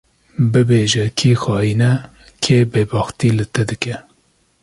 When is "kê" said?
2.43-2.57